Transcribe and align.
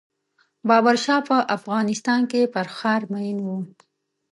بابر 0.67 0.95
شاه 1.03 1.21
په 1.29 1.37
افغانستان 1.57 2.21
کې 2.31 2.41
پر 2.53 2.67
ښار 2.77 3.01
مین 3.13 3.37
و. 3.45 3.47